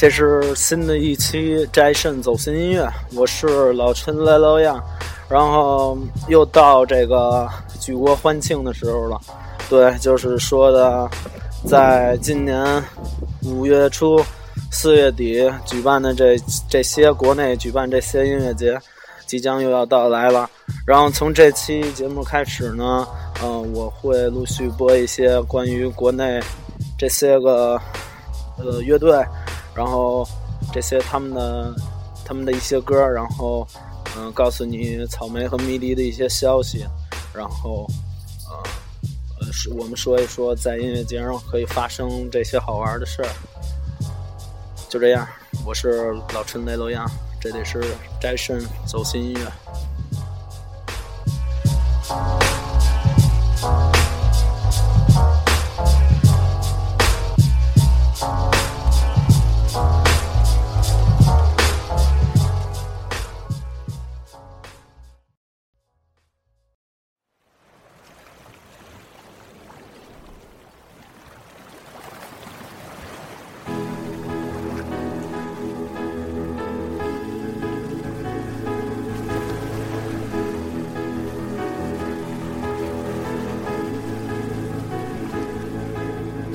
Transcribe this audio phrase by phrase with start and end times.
[0.00, 4.82] 这是新的一期斋肾走心音乐，我是老陈来老样，
[5.28, 7.46] 然后又到这个
[7.78, 9.20] 举国欢庆的时候了。
[9.68, 11.06] 对，就是说的，
[11.66, 12.82] 在今年
[13.42, 14.18] 五月初、
[14.72, 16.34] 四月底举办的这
[16.66, 18.78] 这些国内举办这些音乐节，
[19.26, 20.48] 即将又要到来了。
[20.86, 23.06] 然后从这期节目开始呢，
[23.42, 26.40] 嗯，我会陆续播一些关于国内
[26.96, 27.78] 这些个
[28.56, 29.22] 呃乐队。
[29.74, 30.26] 然后
[30.72, 31.74] 这些他们的
[32.24, 33.66] 他们的一些歌，然后
[34.16, 36.84] 嗯，告诉你草莓和迷笛的一些消息，
[37.32, 37.86] 然后
[38.48, 38.62] 呃
[39.40, 43.28] 呃，是我们说一说在音乐节上可以发生这些好玩的事儿。
[44.88, 45.26] 就这样，
[45.64, 47.08] 我是老陈雷洛阳，
[47.40, 49.40] 这里是斋深走心音乐。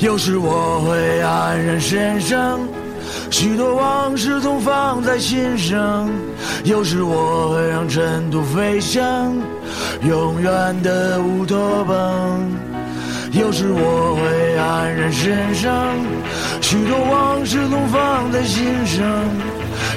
[0.05, 2.59] 有时我会黯然神伤，
[3.31, 6.07] 许多往事总放在心上；
[6.63, 9.03] 有时我会让尘土飞翔，
[10.03, 12.39] 永远的乌托邦。
[13.31, 15.73] 有时我会黯然神伤，
[16.61, 19.03] 许多往事总放在心上；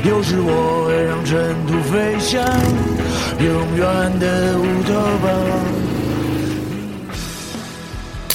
[0.04, 2.42] 有时我会让尘土飞翔，
[3.44, 5.30] 永远的乌托邦。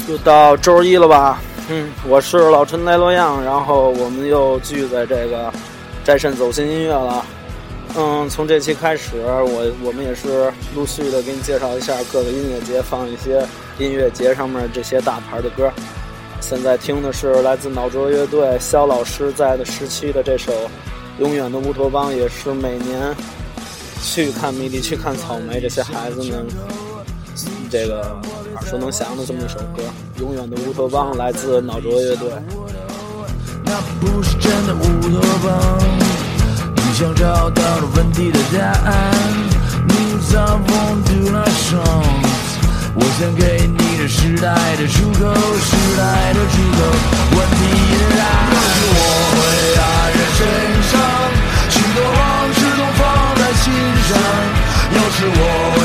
[0.08, 1.42] 又到周一了吧？
[1.70, 5.52] 嗯，我是老陈来洛样，然后我们又聚在这个
[6.04, 7.26] 斋肾走心音乐了。
[7.96, 13.48] 嗯，从这期开始，我我们也是陆续的给你介绍一下各个音乐节放一些
[13.80, 15.72] 音乐节上面这些大牌的歌。
[16.42, 20.52] 现在听的是来自脑浊乐队肖老师在的时期的这首
[21.20, 23.16] 《永远的乌托邦》，也是每年
[24.02, 26.46] 去看迷笛、去看草莓这些孩子们
[27.74, 28.22] 这个。
[28.54, 29.82] 耳熟能详的这么一首歌，
[30.22, 32.30] 《永远的乌托邦》来自脑浊乐队。
[33.66, 35.82] 那不是真的乌托邦，
[36.76, 39.12] 你想找到了问题的答案。
[39.90, 42.62] 你造风 do not songs，
[42.94, 46.78] 我想给你的时代的出口，时代的出口，
[47.34, 47.62] 问题
[47.98, 48.54] 的答案。
[48.54, 49.02] 有时我
[49.34, 49.42] 会
[49.74, 49.82] 黯
[50.14, 50.46] 然神
[50.94, 50.94] 伤，
[51.74, 53.02] 许多往事总放
[53.34, 53.74] 在心
[54.06, 54.14] 上。
[54.94, 55.42] 有时我
[55.74, 55.82] 会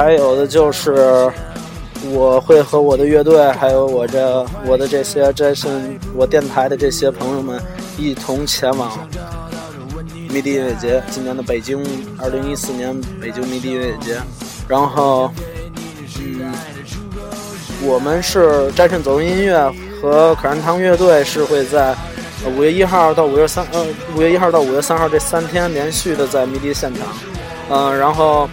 [0.00, 1.30] 还有的就是
[2.10, 5.68] 我会和我的乐队，还有我这我的这些这是
[6.16, 7.60] 我电台的这些朋友们
[7.98, 8.90] 一同前往。
[10.30, 11.84] 迷笛音乐节，今年的北京，
[12.16, 14.16] 二零一四年北京迷笛音乐节。
[14.66, 15.30] 然后，
[17.82, 21.94] 我们是战胜走音音乐和可燃堂乐队是会在
[22.56, 23.84] 五月一号到五月三，呃，
[24.16, 27.06] 五月一号到五月三号这三天连续的在迷笛现场。
[27.68, 28.48] 嗯，然后，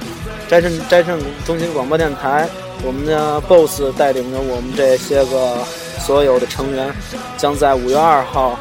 [0.48, 2.48] 斋胜斋胜中心广播电台，
[2.84, 5.58] 我们的 BOSS 带领着我们这些个
[6.00, 6.94] 所有的成员，
[7.38, 8.58] 将在五月二号，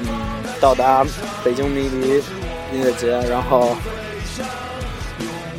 [0.00, 0.06] 嗯，
[0.60, 1.04] 到达
[1.44, 2.22] 北京迷笛。
[2.70, 3.74] 音乐节，然后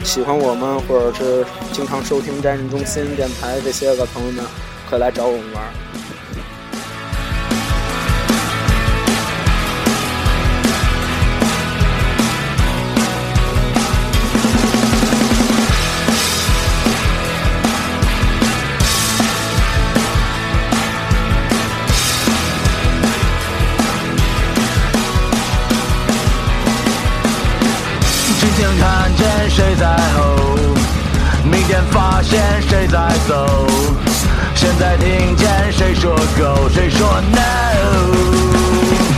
[0.04, 4.46] 喜欢我们或者是经常收听战士中心电台这些个朋友们，
[4.88, 5.64] 可以来找我们玩。
[29.60, 30.38] 谁在吼？
[31.44, 33.68] 明天发现谁在走？
[34.56, 39.09] 现在听见谁说 go，谁说 no？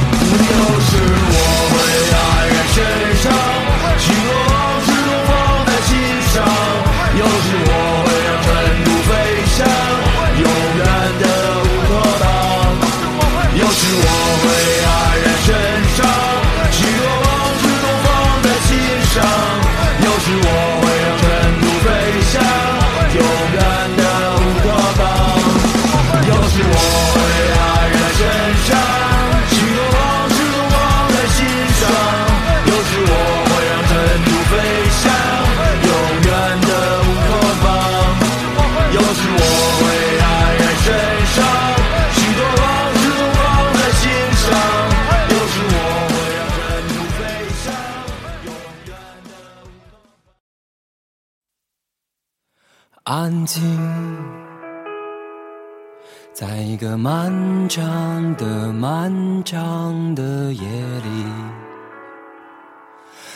[56.81, 57.31] 一个漫
[57.69, 59.13] 长的、漫
[59.43, 60.65] 长的夜
[61.03, 61.25] 里，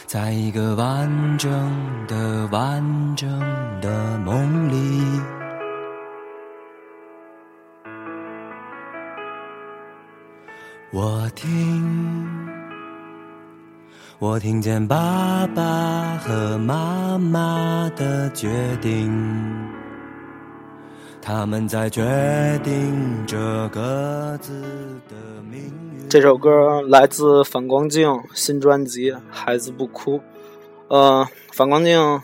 [0.08, 1.52] 在一个完整
[2.08, 2.84] 的、完
[3.16, 3.30] 整
[3.82, 5.22] 的梦里，
[10.92, 11.86] 我听。
[14.18, 19.14] 我听见爸爸和妈妈的决定，
[21.26, 22.04] 他们在决
[22.64, 24.62] 定着各自
[25.10, 25.16] 的
[25.50, 25.60] 命
[25.98, 26.08] 运。
[26.08, 30.20] 这首歌来自反光镜新专辑《孩子不哭》。
[30.88, 32.22] 呃，反光镜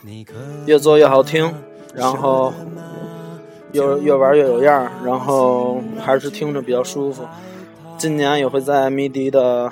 [0.68, 1.51] 越做越好听，
[1.95, 2.53] 然后
[3.71, 7.27] 越越玩越有样儿然后还是听着比较舒服。
[7.98, 9.71] 今年也会在迷笛的。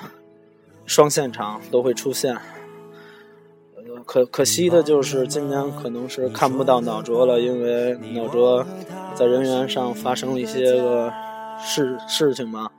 [0.86, 2.36] 双现场都会出现，
[4.06, 8.64] 可可惜的就是今年可能是看不到脑卓了，因为脑卓
[9.14, 11.12] 在人员上发生了一些个
[11.62, 12.70] 事事情嘛，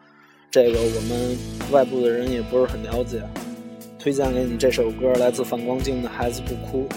[0.50, 1.38] 这个我们
[1.72, 3.22] 外部的人也不是很了解。
[4.00, 6.88] 推荐给你这首歌，来自反光镜的《孩子不哭》。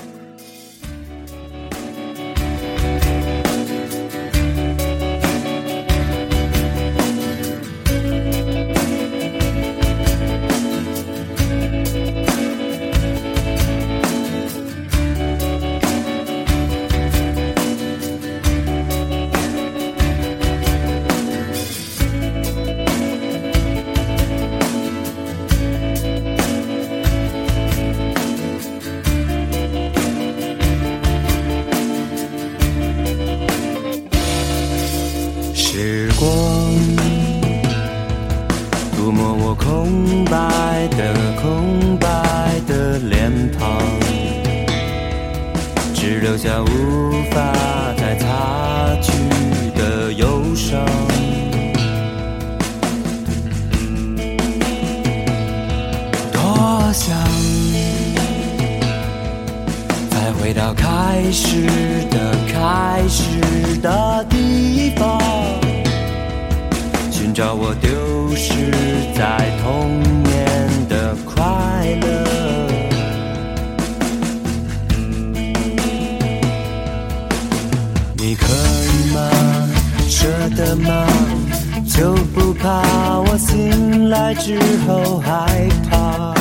[81.96, 82.82] 就不怕
[83.20, 86.34] 我醒来之后害怕？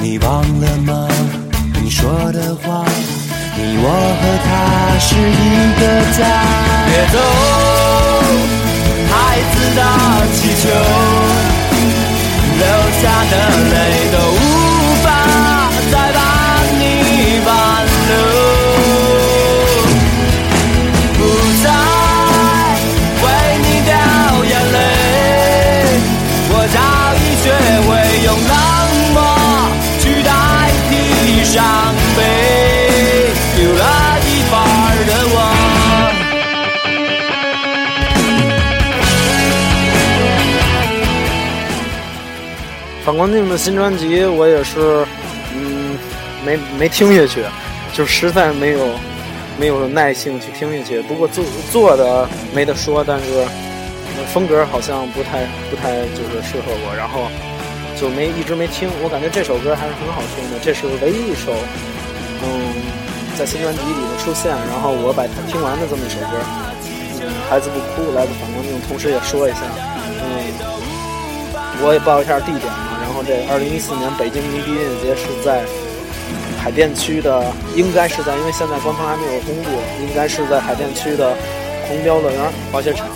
[0.00, 1.08] 你忘了吗？
[1.80, 2.84] 你说的话，
[3.56, 3.86] 你我
[4.20, 4.50] 和他
[4.98, 5.82] 是一个
[6.18, 6.20] 家。
[6.88, 7.16] 别走，
[9.12, 9.14] 孩
[9.52, 9.80] 子的
[10.34, 10.64] 气球，
[12.58, 12.60] 流
[13.00, 13.32] 下的
[13.70, 13.74] 泪
[14.10, 14.42] 都无
[43.04, 45.06] 反光镜的新专辑，我也是，
[45.54, 45.98] 嗯，
[46.44, 47.44] 没没听下去，
[47.92, 48.88] 就实在没有
[49.58, 51.02] 没有耐性去听下去。
[51.02, 53.24] 不过做做的没得说，但是
[54.32, 57.26] 风格好像不太不太就是适合我，然后。
[57.94, 61.54] 就没一直没听，我感觉这首歌还是很好听的，这是唯一一首，
[62.42, 62.74] 嗯，
[63.38, 66.34] 在新专辑里的出现，然后我把它听完的这么一首歌。
[67.22, 69.62] 嗯，孩子不哭，来自反光镜，同时也说一下，
[70.18, 70.50] 嗯，
[71.80, 75.64] 我也报一下地点啊，然后这二零一四年北京迷笛音乐节是在
[76.60, 77.42] 海淀区的，
[77.74, 81.34] 应该是在，因为现在官方还没有公布，应该是在海淀区的
[81.88, 83.06] 红标乐园滑雪场。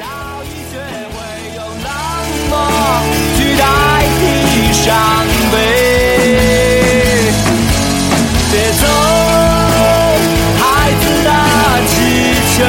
[4.73, 4.95] 伤
[5.51, 5.57] 悲，
[8.53, 8.87] 别走，
[10.61, 11.29] 孩子的
[11.89, 11.93] 气
[12.55, 12.63] 球，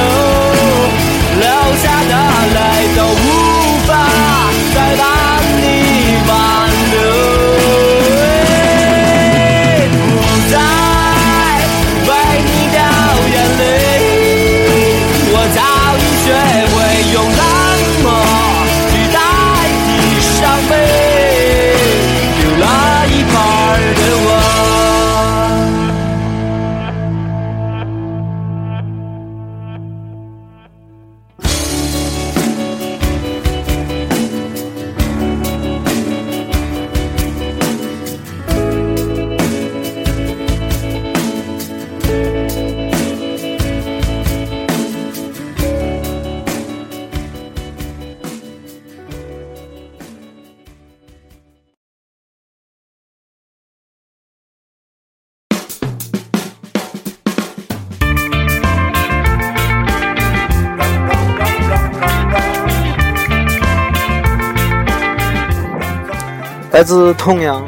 [66.88, 67.68] 自痛仰，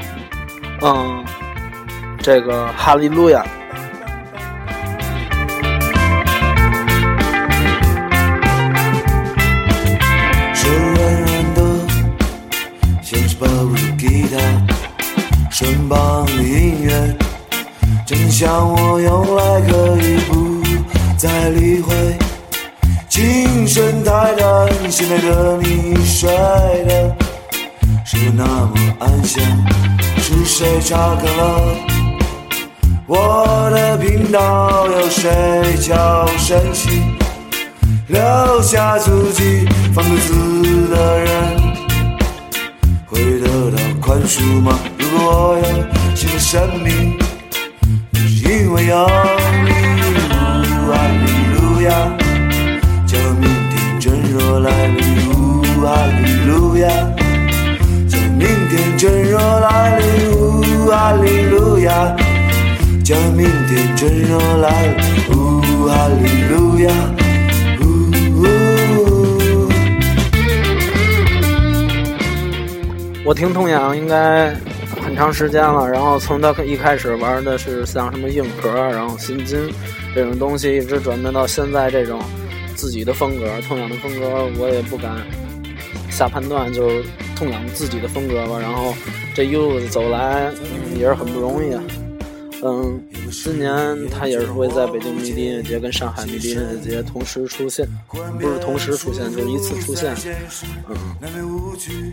[0.82, 1.26] 嗯，
[2.24, 3.46] 这个哈利路亚。
[10.54, 11.62] 手软软的，
[13.02, 14.40] 像是抱着吉他，
[15.52, 17.14] 身旁的音乐，
[18.06, 20.64] 真像我用来可以不
[21.18, 21.94] 再理会。
[23.10, 26.30] 琴声太淡，现在的你睡
[26.88, 27.14] 的
[28.20, 29.42] 是那么安详？
[30.18, 31.74] 是谁查看了
[33.08, 34.86] 我的频道？
[34.88, 37.02] 有谁悄声息？
[38.08, 41.30] 留下足迹，放肆的人
[43.06, 44.78] 会得到宽恕吗？
[44.98, 45.64] 如果我有
[46.14, 47.18] 新的生命，
[48.16, 49.08] 是因为有
[49.64, 49.72] 你，
[50.28, 51.90] 哈利路亚，
[53.08, 55.00] 叫明天真若来临，
[55.82, 56.22] 哈利
[56.52, 56.90] 路亚，
[58.70, 62.16] 天真若来临，哈利路亚，
[63.04, 65.34] 叫明天真若来临，
[65.88, 66.92] 哈利路亚。
[73.26, 74.54] 我听痛仰应该
[75.04, 79.60] 很长时间了，然后从他一开始玩的是像什么硬核，然后新金
[80.14, 82.22] 这种东西，一直转变到现在这种
[82.76, 83.48] 自己的风格。
[83.68, 85.12] 痛仰的风格我也不敢
[86.20, 88.60] 下判断，就是痛仰自己的风格吧。
[88.60, 88.94] 然后
[89.34, 90.52] 这一路走来、
[90.94, 91.74] 也是很不容易。
[92.62, 93.72] 嗯，今年
[94.10, 97.88] 他也是会在北京迷笛音乐节跟上海迷笛音乐节同时出现，
[98.38, 100.14] 不是同时出现，就是一次出现。
[100.90, 101.16] 嗯，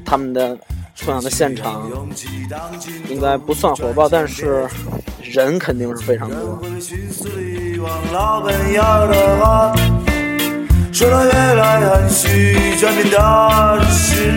[0.04, 0.56] 他们的
[0.96, 1.90] 同样的现场
[3.10, 4.68] 应该不算火爆，但是
[5.20, 6.62] 人肯定是非常多。
[10.96, 14.32] 说到越来含蓄，转变大事，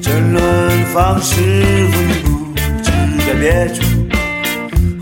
[0.00, 1.40] 争论方式
[1.90, 2.54] 风雨不
[2.84, 2.92] 知
[3.26, 3.82] 在别处。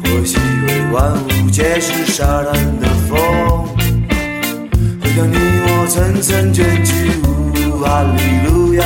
[0.03, 3.69] 或许为万物皆是沙滩的风，
[5.03, 6.95] 会将你我层层卷起。
[7.23, 8.83] 呜哈利路亚，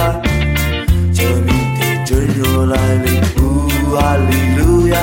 [1.12, 3.22] 叫明天真若来临。
[3.40, 4.98] 呜哈利路亚，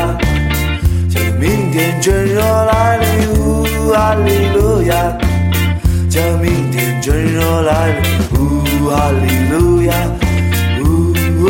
[1.09, 3.29] 叫明天真若来临。
[3.31, 5.17] 呜哈利路亚，
[6.11, 8.03] 叫明天真若来临。
[8.37, 9.93] 呜哈利路亚。
[10.83, 11.45] 呜呜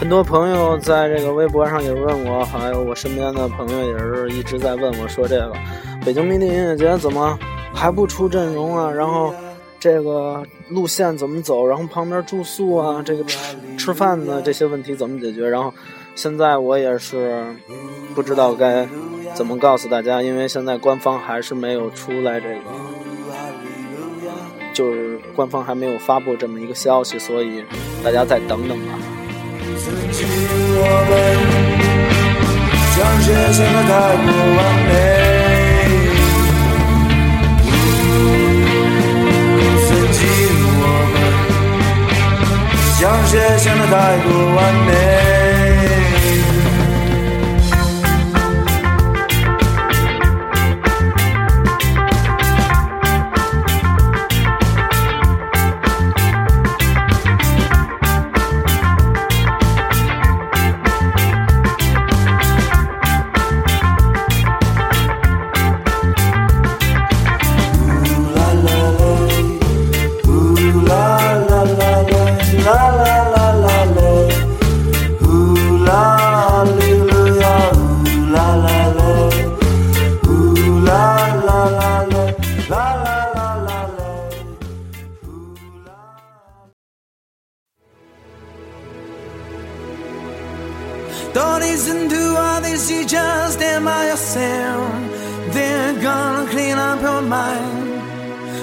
[0.00, 5.52] 很多朋友在这个微博上也问我，还有我身边的朋友也是一直在问我说，这个
[6.04, 7.38] 北京迷笛音乐节怎么
[7.72, 8.90] 还不出阵容啊？
[8.90, 9.32] 然后
[9.80, 11.66] 这个路线怎么走？
[11.66, 13.38] 然后旁边住宿啊，这个吃
[13.78, 15.48] 吃饭呢这些问题怎么解决？
[15.48, 15.72] 然后
[16.14, 17.42] 现在我也是
[18.14, 18.86] 不知道该
[19.34, 22.60] 怎么告诉大家，因为现在官方还是没有出来这个，
[24.74, 27.64] 就是官方还没有发布这么一个消息，所以
[28.04, 28.98] 大家再等等吧。
[29.78, 30.28] 曾经
[30.76, 31.12] 我们
[32.92, 34.90] 像写下的太过完美，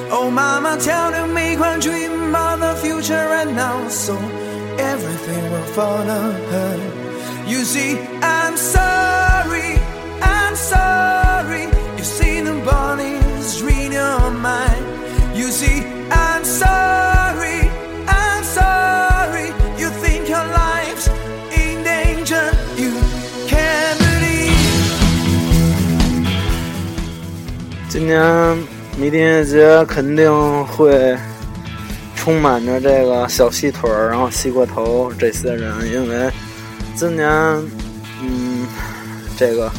[0.10, 3.88] Oh, mama, tell them make one dream about the future right now.
[3.90, 4.16] So
[4.80, 6.80] everything will fall apart.
[7.46, 9.78] You see, I'm sorry,
[10.22, 11.66] I'm sorry.
[11.98, 14.86] You see, the body's reading your mind.
[15.36, 17.70] You see, I'm sorry,
[18.08, 19.48] I'm sorry.
[19.78, 21.08] You think your life's
[21.52, 22.46] in danger.
[22.78, 22.92] You
[23.48, 24.56] can't believe.
[27.90, 31.16] 今年迷笛音乐节肯定会
[32.16, 36.32] 充满着这个小细腿儿，然后西瓜头这些人，因为
[36.96, 37.30] 今年
[38.24, 38.66] 嗯，
[39.38, 39.72] 这个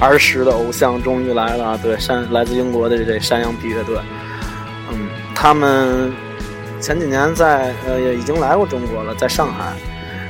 [0.00, 3.98] 儿时的偶像终于来了，对，山来自英国的这山羊皮乐队，
[4.90, 6.10] 嗯，他们
[6.80, 9.74] 前几年在呃也已经来过中国了，在上海，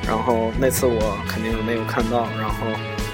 [0.05, 2.67] 然后那次我肯定是没有看到，然后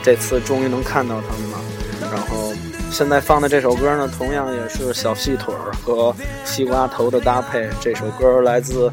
[0.03, 1.59] 这次终于能看到他们了，
[2.01, 2.48] 然后
[2.91, 6.15] 现在放的这首歌呢，同样也是小细腿儿和
[6.45, 8.93] 西瓜头的搭配，这首歌来自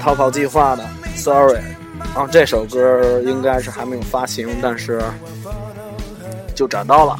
[0.00, 0.82] 逃跑计划的
[1.16, 1.54] 《Sorry》。
[2.14, 5.02] 啊这首歌应该是还没有发行，但是
[6.54, 7.16] 就找到了。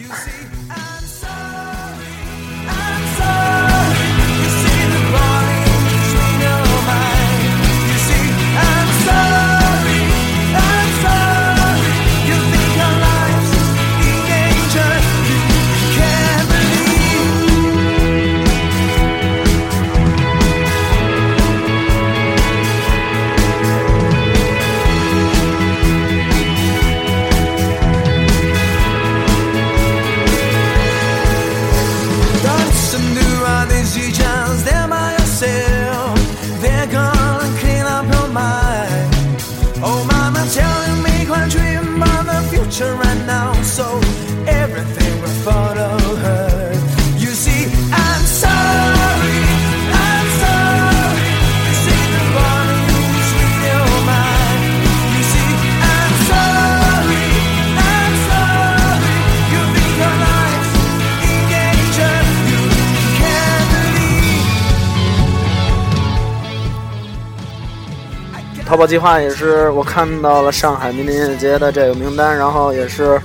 [68.69, 73.19] 淘宝计划也是我看到了上海民林音乐节的这个名单，然后也是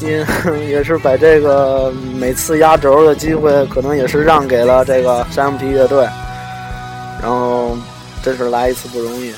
[0.00, 0.24] 因
[0.70, 6.08] 也是把这个每次压轴的机会，可能也是让给了这个山羊皮乐队，
[7.20, 7.76] 然后
[8.22, 9.34] 真是来一次不容易。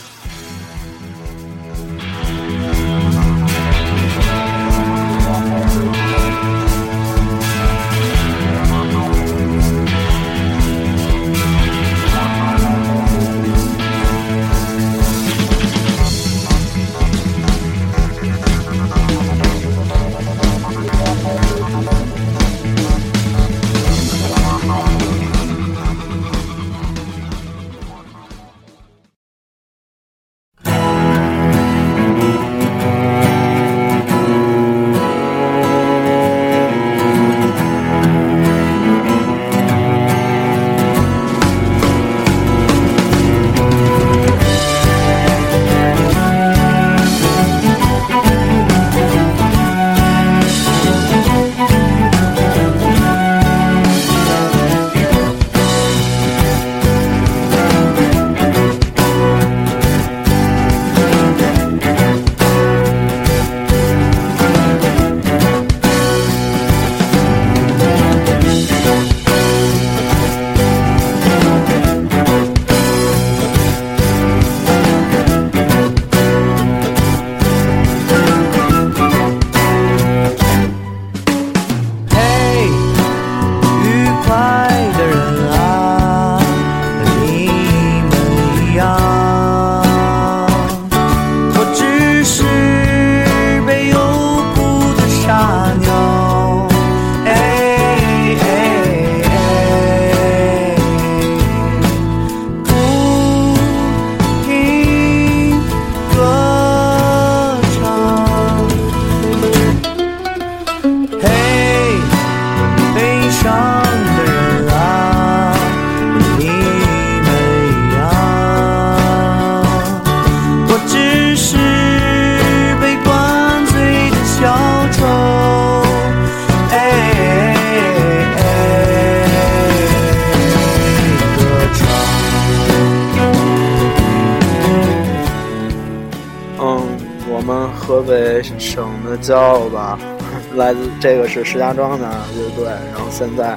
[141.01, 142.07] 这个是石家庄的
[142.37, 143.57] 乐队，然后现在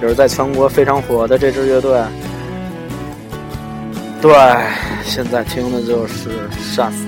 [0.00, 2.00] 也是在全国非常火的这支乐队。
[4.20, 4.32] 对，
[5.04, 7.04] 现在听的就是杀死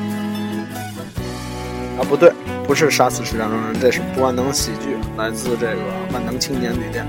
[1.96, 2.32] 啊，不对，
[2.66, 5.76] 不是杀死石家庄人，这是不万能喜剧，来自这个
[6.12, 7.06] 万能青年旅店。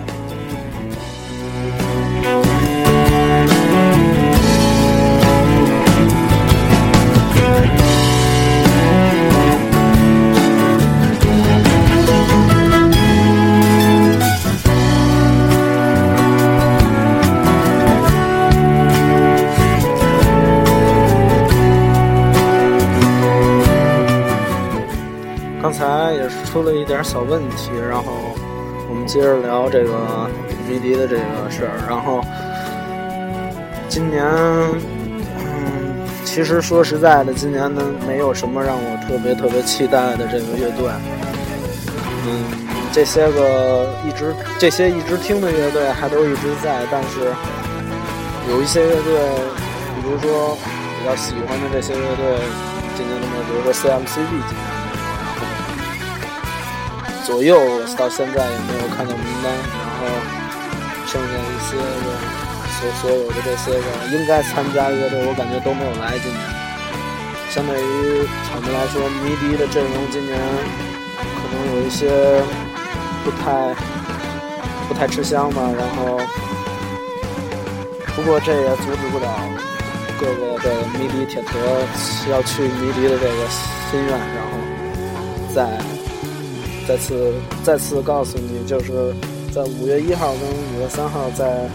[26.56, 28.14] 出了一点小问题，然后
[28.88, 29.92] 我们接着聊这个
[30.66, 31.76] 迷笛的这个事儿。
[31.86, 32.24] 然后
[33.90, 34.24] 今年，
[35.36, 40.88] 嗯，其实说实在的，今年呢没有什么让我特别特别期待的这个乐队。
[42.24, 42.46] 嗯，
[42.94, 47.20] 这些个一直这些一直听的乐队还都一直在，但是
[48.50, 49.12] 有一些乐队，
[50.00, 52.40] 比如说比较喜欢的这些乐队，
[52.96, 54.75] 今年都没有，比如说 CMCB 今年。
[57.26, 57.58] 左右
[57.98, 60.06] 到现在也没有看到名单，然后
[61.08, 62.08] 剩下一些个
[62.70, 66.20] 所所有的这些个应该参加乐队，我感觉都没有来。
[66.22, 66.40] 今年，
[67.50, 70.38] 相对于草莓来说，迷笛的阵容今年
[71.18, 72.14] 可能有一些
[73.24, 73.74] 不太
[74.88, 75.64] 不太吃香吧。
[75.76, 76.22] 然后，
[78.16, 79.26] 不过这也阻止不了
[80.20, 81.58] 各个这个迷笛铁头
[82.30, 83.50] 要去迷笛的这个
[83.90, 84.62] 心愿，然后
[85.56, 85.95] 在。
[86.88, 89.14] 再次再次告诉你，就是
[89.54, 91.68] 在五月一号跟五月三号，在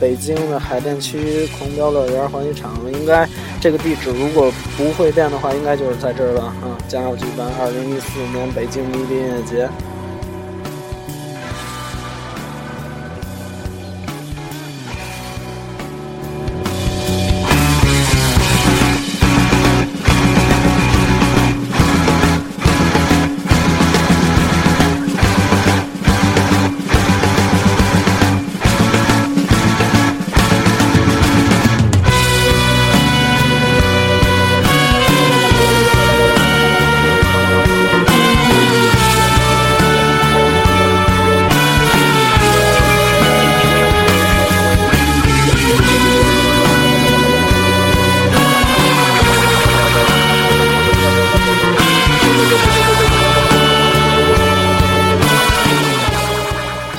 [0.00, 3.28] 北京的海淀区狂飙乐园环球场，应该
[3.60, 6.76] 这个地址如果不会变的话，应该就是在这儿了啊！
[6.88, 9.68] 将要举办二零一四年北京迷笛音乐节。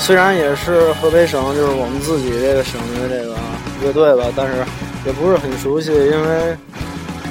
[0.08, 3.36] 虽然也是河北省，就是我们自己这个省的这个
[3.84, 4.64] 乐队吧，但是
[5.06, 6.58] 也不是很熟悉，因为，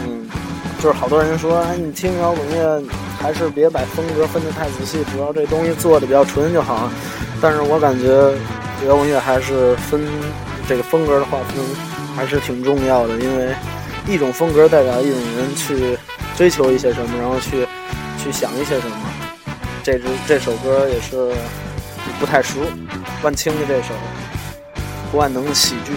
[0.04, 0.28] 嗯，
[0.78, 2.82] 就是好多人说，哎，你听摇滚乐
[3.18, 6.90] 还是别把风格分得太仔细，只要这东西做的比较纯就好。
[7.40, 8.12] 但是我感觉
[8.86, 10.06] 摇滚乐还是分
[10.68, 11.64] 这个风格的划分
[12.14, 13.54] 还是挺重要的，因为
[14.06, 15.96] 一种风格代表一种人去
[16.36, 17.66] 追求一些什么，然后去
[18.22, 18.96] 去想一些什么。
[19.82, 21.32] 这支这首歌也是。
[22.18, 22.60] 不太熟，
[23.22, 23.94] 万青的这首
[25.16, 25.92] 《万能喜剧》。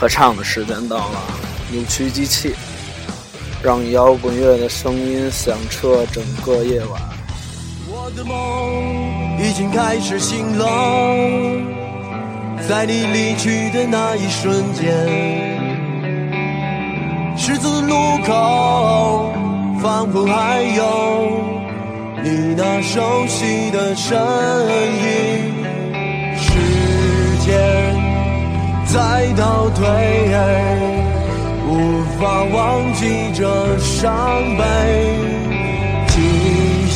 [0.00, 1.20] 合唱的时间到了，
[1.70, 2.54] 扭曲机器，
[3.62, 7.02] 让摇滚乐的声音响彻整个夜晚。
[7.86, 10.64] 我的梦已经开始醒了，
[12.66, 15.06] 在你离去的那一瞬间，
[17.36, 19.34] 十字路口
[19.82, 21.42] 仿佛还有
[22.24, 24.18] 你那熟悉的身
[24.96, 25.52] 影，
[26.38, 26.48] 时
[27.44, 27.89] 间。
[28.92, 29.86] 再倒退，
[31.68, 34.12] 无法忘记这伤
[34.56, 34.64] 悲，
[36.08, 36.86] 记忆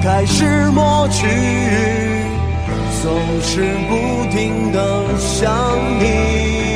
[0.00, 1.26] 开始抹去，
[3.02, 5.50] 总是不停的想
[5.98, 6.69] 你。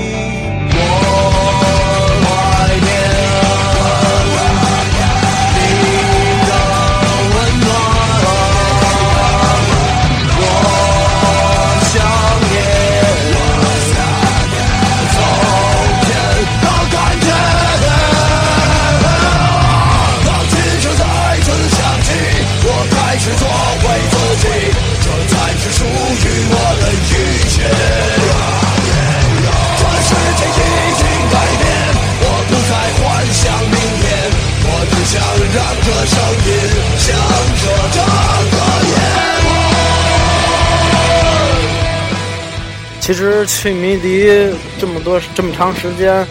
[43.05, 46.27] 其实去迷笛这么多这么长时间，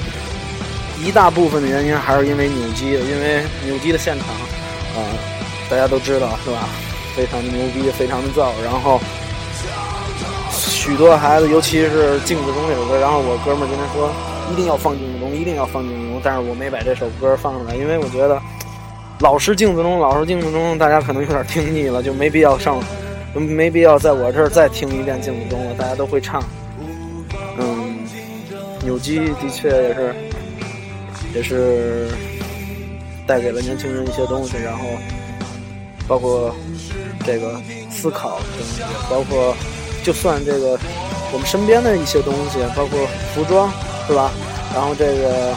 [1.05, 5.05] 一大部分的原因还是因为扭机，因为扭机的现场啊，
[5.69, 6.67] 大家都知道是吧？
[7.15, 8.49] 非常的牛逼，非常的燥。
[8.63, 8.99] 然后
[10.51, 14.11] 许多孩子，尤其是镜子中这首歌，然后我哥们今天说
[14.51, 18.41] 一定要放镜子中，一定要放镜子中，但是我没把这首歌放出来，因为我觉得
[19.19, 22.79] 老是镜子中，老是镜子中，大家可能有点听腻了，就没必要上，
[23.35, 26.43] 没必要在我这儿再听一遍镜子中了，大家都会唱。
[28.83, 30.15] 扭机的确也是
[31.35, 32.09] 也是
[33.25, 34.83] 带给了年轻人一些东西，然后
[36.07, 36.53] 包括
[37.25, 39.55] 这个思考的东西，包括
[40.03, 40.77] 就算这个
[41.31, 42.99] 我们身边的一些东西，包括
[43.33, 43.71] 服装，
[44.07, 44.31] 是吧？
[44.73, 45.55] 然后这个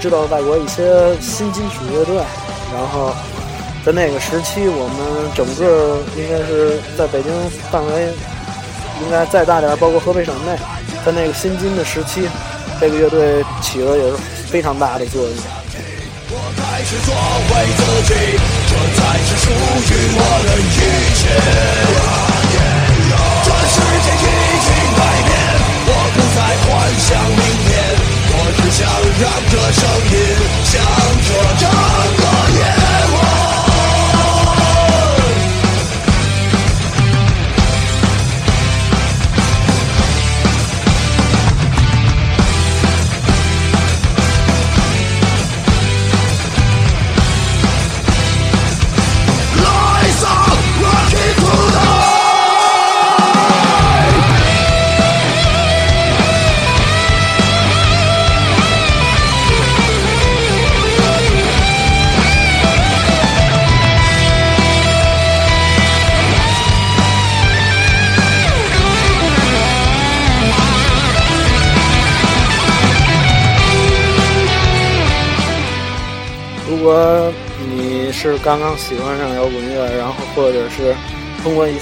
[0.00, 2.14] 知道外国一些新金属乐队，
[2.72, 3.12] 然后
[3.84, 7.32] 在那个时期，我们整个应该是在北京
[7.70, 8.12] 范围
[9.02, 10.56] 应该再大点，包括河北省内，
[11.04, 12.28] 在那个新金的时期，
[12.78, 14.16] 这个乐队起了也是
[14.50, 15.32] 非常大的作用。
[16.32, 17.14] 我开始做
[17.48, 18.14] 回自己，
[18.68, 20.68] 这才是属于我的一
[21.16, 22.29] 切。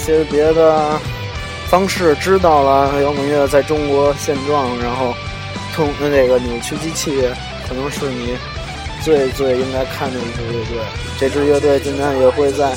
[0.08, 0.98] 些别的
[1.68, 5.14] 方式知道了摇滚乐在中国现状，然后
[5.76, 7.28] 通那个扭曲机器
[7.68, 8.34] 可能是你
[9.04, 10.78] 最最应该看的一支乐队。
[11.20, 12.74] 这支乐队今天也会在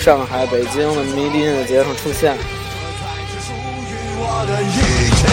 [0.00, 2.34] 上海、北京的迷笛音乐节上出现。
[3.38, 4.74] 属于我的一
[5.14, 5.30] 切。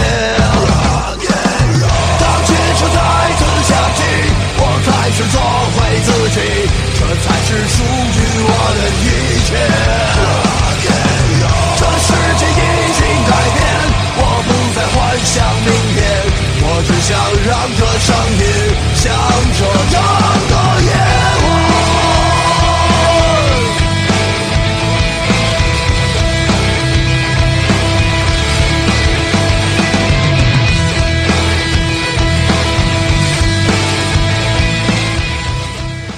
[2.22, 3.02] 当青春再
[3.34, 4.00] 次响起，
[4.62, 5.42] 我开始做
[5.74, 5.76] 回
[6.06, 6.38] 自己，
[7.00, 9.10] 这才是属于我的一
[9.50, 9.50] 切。
[15.22, 16.02] 不再幻想明天，
[16.64, 17.14] 我只想
[17.46, 18.44] 让这声音
[18.96, 19.14] 响
[19.54, 19.60] 彻
[19.92, 19.96] 整
[20.50, 21.46] 个夜晚。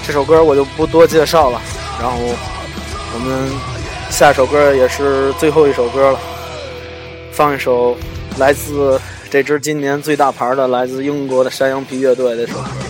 [0.06, 1.60] 这首歌我就不多介绍了，
[2.00, 2.18] 然后
[3.14, 3.52] 我们
[4.10, 6.20] 下一首歌也是最后一首歌了，
[7.32, 7.98] 放一首
[8.38, 12.83] 来自这支今年最大牌的来自英国的山羊皮乐队的这首歌。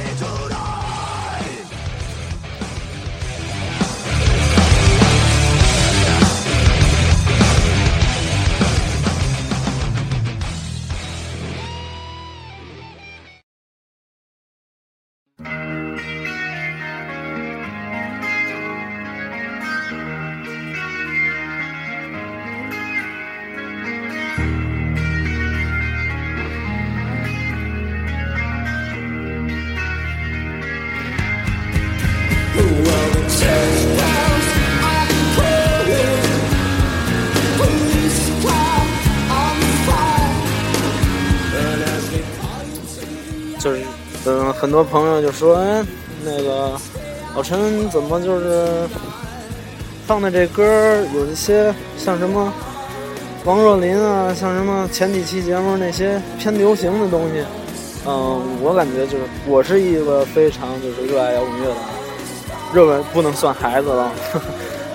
[44.73, 45.85] 很多朋友就说，哎，
[46.25, 46.71] 那个
[47.35, 48.89] 老陈怎么就是
[50.07, 50.63] 放的这歌
[51.13, 52.51] 有一些像什么
[53.45, 57.45] 王若琳啊，像什么前几期节目那些偏流行的东西。
[58.07, 61.75] 嗯，我感觉就是我是一个非常就是热爱摇滚乐的，
[62.73, 64.11] 热爱不能算孩子了。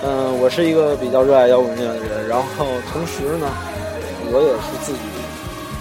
[0.03, 3.47] 嗯， 我是一个比较热爱摇滚乐的人，然后同时呢，
[4.29, 4.99] 我也是自己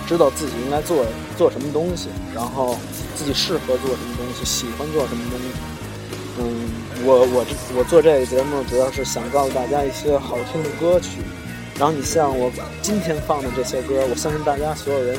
[0.07, 2.77] 知道自己应该做什么做什么东西，然后
[3.15, 5.47] 自己适合做什么东西，喜欢做什么东西。
[6.41, 6.69] 嗯，
[7.05, 7.47] 我我
[7.79, 11.23] 我做这个节目主要是想告诉大家一些好听的歌曲，
[11.79, 12.51] 然后你像我
[12.83, 15.17] 今天放的这些歌，我相信大家所有人，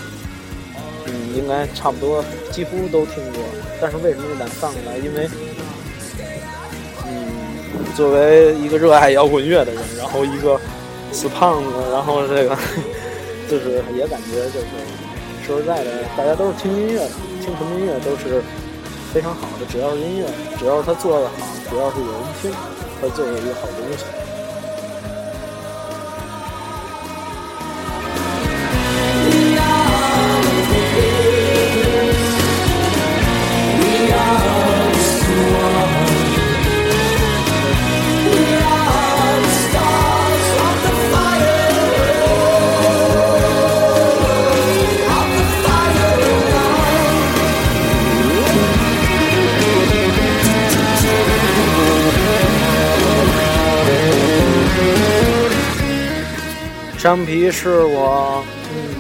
[1.06, 3.42] 嗯，应该差不多几乎都听过。
[3.82, 4.98] 但是为什么敢放出来？
[4.98, 5.30] 因为，
[7.08, 7.14] 嗯，
[7.96, 10.60] 作为一个热爱摇滚乐的人，然后一个
[11.12, 12.58] 死胖子，然后这个
[13.50, 14.68] 就是也感觉就是
[15.50, 17.10] 说实在的，大家都是听音乐的，
[17.42, 18.40] 听什么音乐都是
[19.12, 20.28] 非常好的，只要是音乐，
[20.60, 21.34] 只要是他做的好，
[21.68, 22.52] 只要是有人听，
[23.02, 24.06] 他就是一个好东西。
[57.10, 58.94] 张皮是我嗯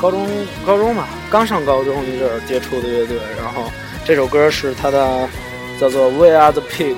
[0.00, 0.26] 高中
[0.64, 3.70] 高中吧，刚上高中那阵接触的乐队，然后
[4.02, 5.28] 这首歌是他的
[5.78, 6.94] 叫做《We Are the Pigs》。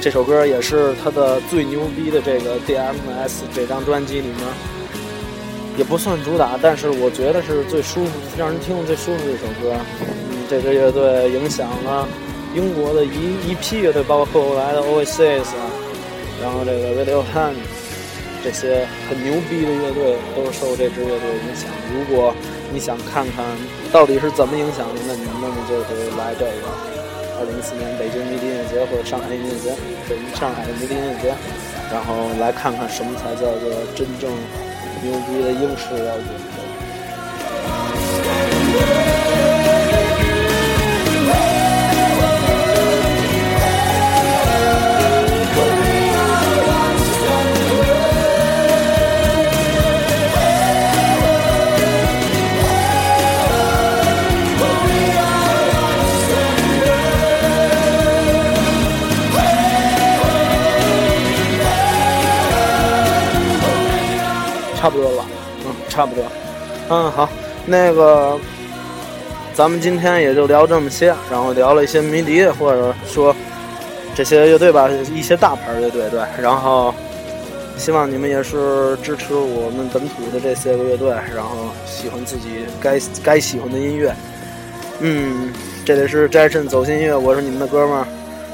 [0.00, 4.38] 这首歌也是他的最牛逼的这个 DMS 这张专辑里面，
[5.76, 9.74] 也不算主打，但是我觉得是最舒服、让人听的最舒服的一首歌。
[10.02, 12.06] 嗯，这支乐队影响了
[12.54, 15.66] 英国的一一批乐队，包括后来的 Oasis 啊，
[16.40, 17.54] 然后这个 Radiohead
[18.46, 21.68] 这些很牛逼的乐队都是受这支乐队影响。
[21.90, 22.32] 如果
[22.72, 23.44] 你想看看
[23.90, 26.70] 到底是怎么影响的，那你那么就是来这个
[27.40, 29.74] 二零一四年北京迷笛音乐节或者上海音乐节，
[30.08, 31.34] 北京上海的迷笛音乐节，
[31.90, 34.30] 然后来看看什么才叫做真正
[35.02, 36.14] 牛逼的英式摇
[39.10, 39.15] 滚。
[64.86, 65.24] 差不多了，
[65.64, 66.24] 嗯，差不多，
[66.90, 67.28] 嗯，好，
[67.66, 68.38] 那个，
[69.52, 73.34] 咱们今天也就聊这么些，然后聊了一些迷笛，或者说
[74.14, 76.94] 这些乐队吧，一些大牌乐队，对，然后
[77.76, 81.50] 希望你们也是支持我们本土的这些个乐队，然后
[81.84, 84.14] 喜欢自己该该喜欢的音乐，
[85.00, 85.52] 嗯，
[85.84, 88.04] 这里是斋肾走心音乐，我是你们的哥们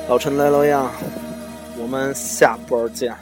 [0.08, 0.90] 老陈来老样，
[1.76, 3.14] 我们下播见。